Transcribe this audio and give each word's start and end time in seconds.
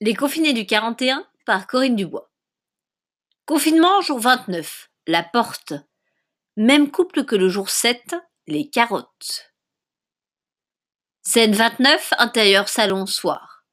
Les 0.00 0.14
confinés 0.14 0.52
du 0.52 0.66
41 0.66 1.26
par 1.46 1.66
Corinne 1.66 1.96
Dubois. 1.96 2.30
Confinement 3.46 4.02
jour 4.02 4.18
29. 4.18 4.90
La 5.06 5.22
porte. 5.22 5.72
Même 6.56 6.90
couple 6.90 7.24
que 7.24 7.34
le 7.34 7.48
jour 7.48 7.70
7. 7.70 8.14
Les 8.46 8.68
carottes. 8.68 9.52
Scène 11.22 11.54
29, 11.54 12.12
intérieur 12.18 12.68
salon 12.68 13.06
soir. 13.06 13.64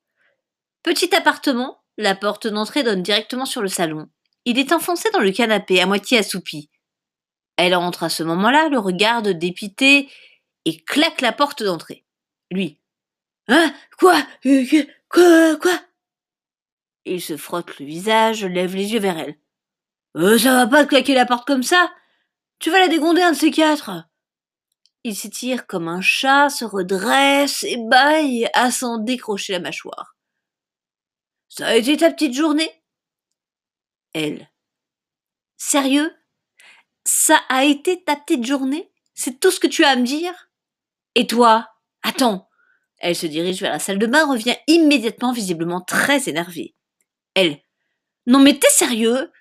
Petit 0.82 1.14
appartement, 1.14 1.84
la 1.98 2.16
porte 2.16 2.48
d'entrée 2.48 2.84
donne 2.84 3.04
directement 3.04 3.46
sur 3.46 3.62
le 3.62 3.68
salon. 3.68 4.10
Il 4.46 4.58
est 4.58 4.72
enfoncé 4.72 5.10
dans 5.12 5.20
le 5.20 5.32
canapé, 5.32 5.82
à 5.82 5.86
moitié 5.86 6.18
assoupi. 6.18 6.70
Elle 7.58 7.76
entre 7.76 8.04
à 8.04 8.10
ce 8.10 8.24
moment-là, 8.24 8.70
le 8.70 8.80
regarde 8.80 9.28
dépité 9.28 10.10
et 10.66 10.84
claque 10.84 11.22
la 11.22 11.34
porte 11.34 11.64
d'entrée. 11.64 12.06
Lui. 12.50 12.80
Hein? 13.50 13.74
Quoi? 14.00 14.26
Euh, 14.46 14.66
Quoi? 15.10 15.58
Quoi? 15.58 15.80
Il 17.06 17.22
se 17.22 17.38
frotte 17.38 17.80
le 17.80 17.86
visage, 17.86 18.46
lève 18.46 18.76
les 18.76 18.94
yeux 18.94 19.00
vers 19.00 19.18
elle. 19.18 19.38
Euh, 20.16 20.38
ça 20.38 20.54
va 20.54 20.68
pas 20.68 20.84
de 20.84 20.90
claquer 20.90 21.14
la 21.14 21.26
porte 21.26 21.46
comme 21.48 21.64
ça 21.64 21.92
Tu 22.60 22.70
vas 22.70 22.80
la 22.80 22.88
dégonder 22.88 23.22
un 23.22 23.32
de 23.32 23.38
ces 23.38 23.52
quatre 23.52 24.08
Il 25.04 25.16
s'étire 25.16 25.66
comme 25.66 25.88
un 25.88 26.02
chat, 26.02 26.50
se 26.50 26.66
redresse 26.66 27.64
et 27.64 27.78
baille 27.78 28.48
à 28.54 28.72
s'en 28.72 29.00
décrocher 29.00 29.54
la 29.54 29.60
mâchoire. 29.60 30.16
Ça 31.50 31.68
a 31.68 31.76
été 31.76 31.98
ta 31.98 32.12
petite 32.12 32.34
journée 32.34 32.72
Elle. 34.14 34.50
Sérieux? 35.58 36.16
Ça 37.06 37.42
a 37.50 37.64
été 37.64 38.04
ta 38.04 38.16
petite 38.16 38.46
journée? 38.46 38.92
C'est 39.14 39.40
tout 39.40 39.52
ce 39.52 39.60
que 39.60 39.68
tu 39.68 39.84
as 39.84 39.90
à 39.90 39.96
me 39.96 40.06
dire 40.06 40.50
Et 41.16 41.28
toi? 41.28 41.70
Attends 42.02 42.50
Elle 42.98 43.16
se 43.16 43.28
dirige 43.28 43.62
vers 43.62 43.72
la 43.72 43.80
salle 43.80 44.00
de 44.00 44.08
bain, 44.08 44.30
revient 44.30 44.56
immédiatement, 44.68 45.32
visiblement 45.32 45.82
très 45.82 46.30
énervée. 46.30 46.76
Elle. 47.36 47.60
Non 48.26 48.40
mais 48.40 48.58
t'es 48.58 48.70
sérieux? 48.70 49.32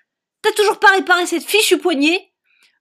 T'as 0.41 0.51
toujours 0.51 0.79
pas 0.79 0.91
réparé 0.91 1.25
cette 1.25 1.45
fichue 1.45 1.77
poignée? 1.77 2.33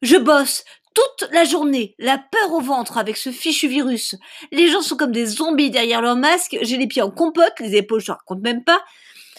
Je 0.03 0.17
bosse 0.17 0.65
toute 0.95 1.31
la 1.31 1.45
journée, 1.45 1.95
la 1.99 2.19
peur 2.19 2.53
au 2.53 2.61
ventre 2.61 2.99
avec 2.99 3.17
ce 3.17 3.31
fichu 3.31 3.69
virus. 3.69 4.15
Les 4.51 4.69
gens 4.69 4.83
sont 4.83 4.97
comme 4.97 5.13
des 5.13 5.27
zombies 5.27 5.71
derrière 5.71 6.03
leur 6.03 6.17
masque, 6.17 6.59
j'ai 6.61 6.77
les 6.77 6.87
pieds 6.87 7.03
en 7.03 7.11
compote, 7.11 7.55
les 7.61 7.77
épaules 7.77 8.01
je 8.01 8.13
raconte 8.13 8.41
même 8.41 8.65
pas. 8.65 8.83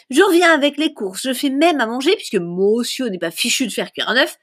Je 0.09 0.21
reviens 0.21 0.51
avec 0.51 0.77
les 0.77 0.94
courses, 0.94 1.23
je 1.23 1.33
fais 1.33 1.49
même 1.49 1.79
à 1.79 1.85
manger 1.85 2.16
puisque 2.16 2.35
monsieur 2.35 3.07
n'est 3.07 3.19
pas 3.19 3.31
fichu 3.31 3.67
de 3.67 3.71
faire 3.71 3.91
cuire 3.91 4.09
un 4.09 4.17
œuf. 4.17 4.38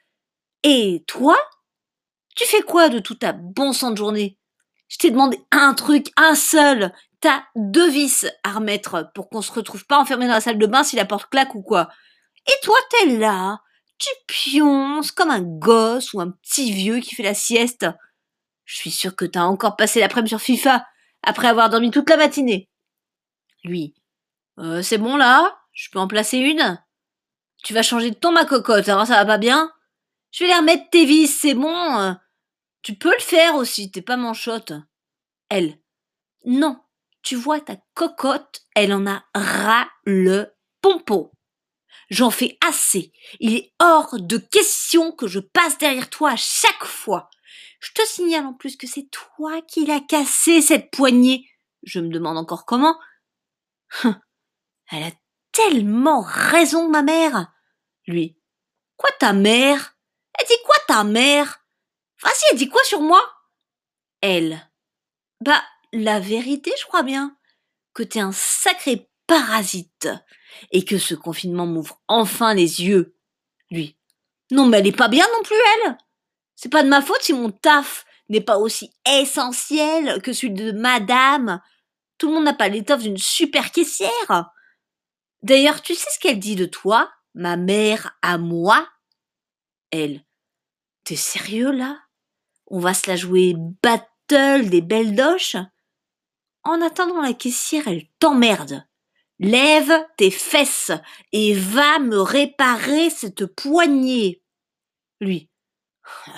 Et 0.62 1.04
toi? 1.06 1.36
Tu 2.36 2.46
fais 2.46 2.62
quoi 2.62 2.88
de 2.88 2.98
toute 2.98 3.20
ta 3.20 3.32
bon 3.32 3.72
sang 3.72 3.90
de 3.90 3.96
journée? 3.96 4.38
Je 4.88 4.98
t'ai 4.98 5.10
demandé 5.10 5.38
un 5.50 5.74
truc, 5.74 6.10
un 6.16 6.34
seul, 6.34 6.92
T'as 7.20 7.44
deux 7.54 7.90
vis 7.90 8.26
à 8.44 8.52
remettre 8.52 9.10
pour 9.14 9.28
qu'on 9.28 9.42
se 9.42 9.52
retrouve 9.52 9.84
pas 9.84 9.98
enfermé 10.00 10.26
dans 10.26 10.32
la 10.32 10.40
salle 10.40 10.58
de 10.58 10.66
bain 10.66 10.82
si 10.82 10.96
la 10.96 11.04
porte 11.04 11.28
claque 11.30 11.54
ou 11.54 11.62
quoi. 11.62 11.90
Et 12.46 12.54
toi, 12.62 12.76
t'es 12.90 13.18
là, 13.18 13.60
tu 13.98 14.08
pionces 14.26 15.12
comme 15.12 15.30
un 15.30 15.42
gosse 15.42 16.14
ou 16.14 16.20
un 16.20 16.30
petit 16.30 16.72
vieux 16.72 17.00
qui 17.00 17.14
fait 17.14 17.22
la 17.22 17.34
sieste. 17.34 17.86
Je 18.64 18.76
suis 18.76 18.90
sûre 18.90 19.14
que 19.14 19.26
t'as 19.26 19.42
encore 19.42 19.76
passé 19.76 20.00
l'après-midi 20.00 20.30
sur 20.30 20.40
FIFA 20.40 20.86
après 21.22 21.48
avoir 21.48 21.68
dormi 21.68 21.90
toute 21.90 22.08
la 22.08 22.16
matinée. 22.16 22.70
Lui. 23.64 23.94
Euh, 24.58 24.80
c'est 24.80 24.98
bon 24.98 25.16
là? 25.16 25.58
Je 25.72 25.90
peux 25.90 25.98
en 25.98 26.08
placer 26.08 26.38
une? 26.38 26.82
Tu 27.62 27.74
vas 27.74 27.82
changer 27.82 28.10
de 28.10 28.16
ton 28.16 28.32
ma 28.32 28.46
cocotte, 28.46 28.88
hein, 28.88 29.04
ça 29.04 29.16
va 29.16 29.26
pas 29.26 29.38
bien? 29.38 29.70
Je 30.30 30.44
vais 30.44 30.50
les 30.50 30.56
remettre 30.56 30.88
tes 30.90 31.04
vis, 31.04 31.26
c'est 31.26 31.54
bon? 31.54 32.16
Tu 32.82 32.94
peux 32.94 33.12
le 33.12 33.22
faire 33.22 33.56
aussi, 33.56 33.90
t'es 33.90 34.00
pas 34.00 34.16
manchotte. 34.16 34.72
Elle. 35.50 35.78
Non, 36.46 36.80
tu 37.22 37.36
vois 37.36 37.60
ta 37.60 37.76
cocotte, 37.94 38.62
elle 38.74 38.92
en 38.92 39.06
a 39.06 39.24
ras 39.34 39.88
le 40.04 40.54
pompon. 40.80 41.30
J'en 42.08 42.30
fais 42.30 42.58
assez. 42.66 43.12
Il 43.38 43.54
est 43.54 43.72
hors 43.78 44.18
de 44.18 44.36
question 44.36 45.12
que 45.12 45.28
je 45.28 45.38
passe 45.38 45.78
derrière 45.78 46.10
toi 46.10 46.32
à 46.32 46.36
chaque 46.36 46.84
fois. 46.84 47.30
Je 47.80 47.92
te 47.92 48.04
signale 48.06 48.46
en 48.46 48.54
plus 48.54 48.76
que 48.76 48.86
c'est 48.86 49.08
toi 49.10 49.62
qui 49.62 49.86
l'as 49.86 50.00
cassé, 50.00 50.60
cette 50.60 50.90
poignée. 50.90 51.48
Je 51.82 52.00
me 52.00 52.08
demande 52.08 52.36
encore 52.36 52.66
comment. 52.66 52.98
Hum, 54.04 54.20
elle 54.90 55.04
a 55.04 55.12
tellement 55.52 56.20
raison, 56.20 56.88
ma 56.88 57.02
mère. 57.02 57.52
Lui. 58.06 58.36
Quoi 58.96 59.10
ta 59.18 59.32
mère? 59.32 59.96
Elle 60.38 60.46
dit 60.46 60.62
quoi 60.64 60.76
ta 60.86 61.04
mère? 61.04 61.64
Vas-y, 62.22 62.52
elle 62.52 62.58
dit 62.58 62.68
quoi 62.68 62.82
sur 62.84 63.00
moi? 63.00 63.22
Elle. 64.20 64.68
Bah, 65.40 65.62
la 65.92 66.20
vérité, 66.20 66.72
je 66.80 66.86
crois 66.86 67.02
bien, 67.02 67.36
que 67.94 68.02
t'es 68.02 68.20
un 68.20 68.32
sacré 68.32 69.08
parasite, 69.26 70.08
et 70.72 70.84
que 70.84 70.98
ce 70.98 71.14
confinement 71.14 71.66
m'ouvre 71.66 72.00
enfin 72.08 72.54
les 72.54 72.82
yeux. 72.82 73.16
Lui. 73.70 73.96
Non, 74.50 74.66
mais 74.66 74.78
elle 74.78 74.88
est 74.88 74.96
pas 74.96 75.08
bien 75.08 75.26
non 75.32 75.42
plus, 75.44 75.56
elle. 75.84 75.96
C'est 76.56 76.68
pas 76.68 76.82
de 76.82 76.88
ma 76.88 77.02
faute 77.02 77.22
si 77.22 77.32
mon 77.32 77.50
taf 77.50 78.04
n'est 78.28 78.40
pas 78.40 78.58
aussi 78.58 78.92
essentiel 79.06 80.20
que 80.22 80.32
celui 80.32 80.52
de 80.52 80.72
madame. 80.72 81.60
Tout 82.18 82.28
le 82.28 82.34
monde 82.34 82.44
n'a 82.44 82.54
pas 82.54 82.68
l'étoffe 82.68 83.02
d'une 83.02 83.18
super 83.18 83.70
caissière. 83.70 84.50
D'ailleurs, 85.42 85.82
tu 85.82 85.94
sais 85.94 86.10
ce 86.10 86.18
qu'elle 86.18 86.38
dit 86.38 86.56
de 86.56 86.66
toi, 86.66 87.10
ma 87.34 87.56
mère 87.56 88.18
à 88.22 88.38
moi? 88.38 88.88
Elle. 89.90 90.24
T'es 91.04 91.16
sérieux 91.16 91.70
là? 91.70 91.98
On 92.66 92.78
va 92.78 92.94
se 92.94 93.08
la 93.08 93.16
jouer 93.16 93.54
battle 93.82 94.68
des 94.68 94.80
belles 94.80 95.14
doches? 95.14 95.56
En 96.64 96.82
attendant 96.82 97.20
la 97.20 97.32
caissière, 97.32 97.88
elle 97.88 98.06
t'emmerde. 98.18 98.86
Lève 99.38 100.06
tes 100.18 100.30
fesses 100.30 100.92
et 101.32 101.54
va 101.54 101.98
me 101.98 102.20
réparer 102.20 103.08
cette 103.10 103.46
poignée. 103.46 104.42
Lui. 105.20 105.50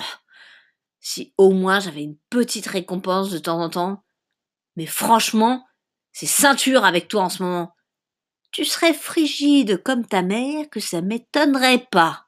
Si 1.05 1.33
au 1.37 1.51
moins 1.51 1.81
j'avais 1.81 2.03
une 2.03 2.17
petite 2.29 2.65
récompense 2.65 3.29
de 3.29 3.37
temps 3.37 3.59
en 3.59 3.69
temps. 3.69 4.05
Mais 4.77 4.85
franchement, 4.85 5.67
c'est 6.13 6.27
ceinture 6.27 6.85
avec 6.85 7.09
toi 7.09 7.23
en 7.23 7.29
ce 7.29 7.43
moment. 7.43 7.75
Tu 8.51 8.63
serais 8.63 8.93
frigide 8.93 9.83
comme 9.83 10.05
ta 10.05 10.21
mère 10.21 10.69
que 10.69 10.79
ça 10.79 11.01
m'étonnerait 11.01 11.87
pas. 11.91 12.27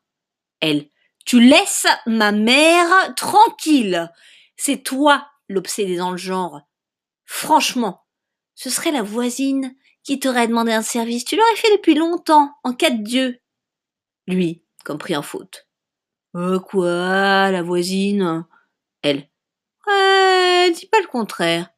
Elle. 0.59 0.89
Tu 1.25 1.39
laisses 1.39 1.87
ma 2.05 2.33
mère 2.33 3.15
tranquille. 3.15 4.11
C'est 4.57 4.83
toi 4.83 5.25
l'obsédé 5.47 5.95
dans 5.95 6.11
le 6.11 6.17
genre. 6.17 6.59
Franchement, 7.25 8.05
ce 8.55 8.69
serait 8.69 8.91
la 8.91 9.01
voisine 9.01 9.75
qui 10.03 10.19
t'aurait 10.19 10.47
demandé 10.47 10.71
un 10.71 10.81
service. 10.81 11.25
Tu 11.25 11.35
l'aurais 11.35 11.55
fait 11.55 11.71
depuis 11.75 11.95
longtemps, 11.95 12.55
en 12.63 12.73
cas 12.73 12.91
de 12.91 13.03
Dieu. 13.03 13.39
Lui, 14.27 14.63
compris 14.85 15.15
en 15.15 15.21
faute. 15.21 15.67
Oh 16.33 16.59
quoi, 16.59 17.51
la 17.51 17.61
voisine? 17.61 18.45
Elle. 19.01 19.29
Ouais, 19.87 20.71
dis 20.71 20.87
pas 20.87 21.01
le 21.01 21.07
contraire. 21.07 21.69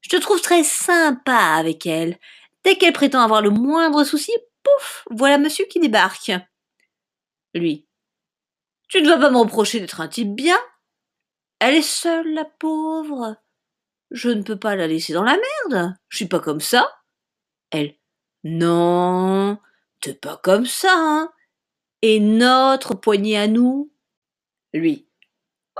Je 0.00 0.10
te 0.10 0.16
trouve 0.16 0.40
très 0.40 0.64
sympa 0.64 1.54
avec 1.56 1.86
elle. 1.86 2.18
Dès 2.62 2.76
qu'elle 2.76 2.92
prétend 2.92 3.20
avoir 3.20 3.40
le 3.40 3.50
moindre 3.50 4.04
souci, 4.04 4.32
pouf, 4.62 5.04
voilà 5.10 5.38
monsieur 5.38 5.64
qui 5.66 5.80
débarque. 5.80 6.32
Lui. 7.54 7.86
Tu 8.88 9.00
ne 9.00 9.08
vas 9.08 9.18
pas 9.18 9.30
me 9.30 9.38
reprocher 9.38 9.80
d'être 9.80 10.00
un 10.00 10.08
type 10.08 10.34
bien? 10.34 10.58
Elle 11.58 11.76
est 11.76 11.82
seule, 11.82 12.34
la 12.34 12.44
pauvre. 12.44 13.36
Je 14.10 14.30
ne 14.30 14.42
peux 14.42 14.58
pas 14.58 14.76
la 14.76 14.86
laisser 14.86 15.12
dans 15.12 15.24
la 15.24 15.36
merde. 15.36 15.94
Je 16.08 16.16
suis 16.16 16.28
pas 16.28 16.40
comme 16.40 16.60
ça. 16.60 16.88
Elle. 17.70 17.96
Non, 18.44 19.58
t'es 20.00 20.14
pas 20.14 20.36
comme 20.42 20.66
ça, 20.66 20.92
hein. 20.94 21.32
Et 22.02 22.20
notre 22.20 22.94
poignée 22.94 23.38
à 23.38 23.46
nous 23.46 23.90
Lui. 24.74 25.08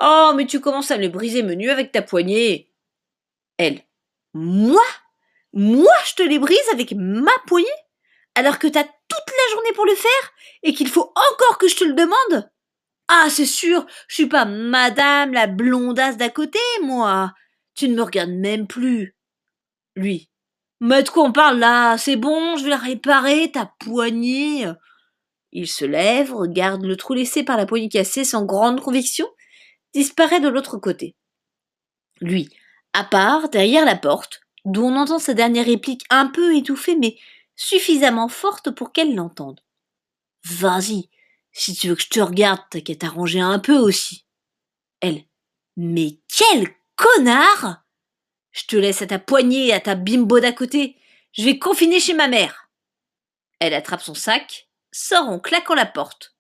Oh, 0.01 0.33
mais 0.35 0.47
tu 0.47 0.61
commences 0.61 0.91
à 0.91 0.99
me 0.99 1.09
briser 1.09 1.43
menu 1.43 1.71
avec 1.71 1.93
ta 1.93 2.03
poignée. 2.03 2.73
Elle. 3.59 3.83
Moi? 4.33 4.83
Moi, 5.53 5.93
je 6.07 6.15
te 6.15 6.23
les 6.23 6.39
brise 6.39 6.69
avec 6.73 6.93
ma 6.97 7.33
poignée? 7.47 7.69
Alors 8.35 8.59
que 8.59 8.67
t'as 8.67 8.83
toute 8.83 8.91
la 9.29 9.53
journée 9.53 9.73
pour 9.75 9.87
le 9.87 9.95
faire 9.95 10.33
et 10.63 10.75
qu'il 10.75 10.89
faut 10.89 11.13
encore 11.15 11.59
que 11.59 11.69
je 11.69 11.77
te 11.77 11.85
le 11.85 11.93
demande? 11.93 12.51
Ah, 13.09 13.29
c'est 13.31 13.47
sûr, 13.47 13.87
je 14.09 14.15
suis 14.15 14.27
pas 14.27 14.47
madame 14.47 15.33
la 15.35 15.47
blondasse 15.47 16.17
d'à 16.17 16.31
côté, 16.31 16.59
moi. 16.83 17.33
Tu 17.75 17.89
ne 17.89 17.95
me 17.95 18.03
regardes 18.03 18.31
même 18.31 18.67
plus. 18.67 19.17
Lui. 19.97 20.31
Mais 20.81 21.03
de 21.03 21.09
quoi 21.09 21.25
on 21.25 21.33
parle 21.33 21.59
là? 21.59 21.97
C'est 21.99 22.17
bon, 22.17 22.57
je 22.57 22.65
vais 22.65 22.71
la 22.71 22.77
réparer, 22.77 23.51
ta 23.53 23.73
poignée. 23.81 24.67
Il 25.53 25.69
se 25.69 25.85
lève, 25.85 26.35
regarde 26.35 26.85
le 26.85 26.97
trou 26.97 27.15
laissé 27.15 27.45
par 27.45 27.57
la 27.57 27.67
poignée 27.67 27.89
cassée 27.89 28.25
sans 28.25 28.45
grande 28.45 28.81
conviction, 28.81 29.27
disparaît 29.95 30.41
de 30.41 30.49
l'autre 30.49 30.79
côté. 30.79 31.15
Lui, 32.21 32.49
à 32.93 33.05
part, 33.05 33.49
derrière 33.49 33.85
la 33.85 33.97
porte, 33.97 34.41
d'où 34.65 34.83
on 34.83 34.97
entend 34.97 35.19
sa 35.19 35.35
dernière 35.35 35.67
réplique 35.67 36.05
un 36.11 36.27
peu 36.27 36.57
étouffée, 36.57 36.97
mais 36.97 37.17
suffisamment 37.57 38.29
forte 38.29 38.71
pour 38.71 38.93
qu'elle 38.93 39.15
l'entende. 39.15 39.61
Vas-y, 40.45 41.09
si 41.53 41.75
tu 41.75 41.89
veux 41.89 41.95
que 41.95 42.03
je 42.03 42.09
te 42.09 42.21
regarde, 42.21 42.61
t'as 42.71 42.81
qu'à 42.81 42.97
t'arranger 42.97 43.41
un 43.41 43.59
peu 43.59 43.77
aussi. 43.77 44.27
Elle. 45.01 45.25
Mais 45.77 46.19
quel 46.29 46.69
Connard 46.97 47.85
Je 48.53 48.67
te 48.67 48.77
laisse 48.77 49.03
à 49.03 49.07
ta 49.07 49.19
poignée 49.19 49.69
et 49.69 49.73
à 49.73 49.81
ta 49.81 49.95
bimbo 49.95 50.41
d'à 50.41 50.53
côté. 50.53 50.97
Je 51.33 51.45
vais 51.45 51.59
confiner 51.59 52.01
chez 52.01 52.15
ma 52.15 52.29
mère. 52.29 52.71
Elle 53.59 53.75
attrape 53.75 54.03
son 54.03 54.15
sac, 54.15 54.69
sort 54.93 55.29
en 55.29 55.41
claquant 55.41 55.75
la 55.75 55.87
porte. 55.87 56.37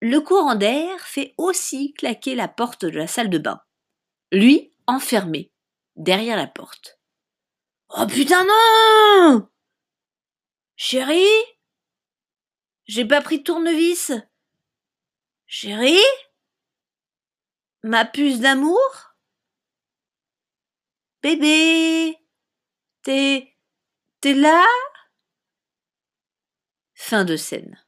Le 0.00 0.20
courant 0.20 0.54
d'air 0.54 1.00
fait 1.00 1.34
aussi 1.38 1.94
claquer 1.94 2.34
la 2.34 2.48
porte 2.48 2.84
de 2.84 2.98
la 2.98 3.06
salle 3.06 3.30
de 3.30 3.38
bain. 3.38 3.60
Lui, 4.30 4.72
enfermé, 4.86 5.50
derrière 5.96 6.36
la 6.36 6.46
porte. 6.46 6.98
Oh 7.88 8.06
putain 8.06 8.44
non 8.44 9.48
Chérie 10.76 11.24
J'ai 12.86 13.04
pas 13.04 13.20
pris 13.20 13.38
de 13.38 13.44
tournevis 13.44 14.12
Chérie 15.46 15.96
Ma 17.84 18.04
puce 18.04 18.40
d'amour 18.40 19.13
Bébé 21.24 22.18
T'es. 23.02 23.56
T'es 24.20 24.34
là? 24.34 24.62
Fin 26.94 27.24
de 27.24 27.36
scène. 27.36 27.82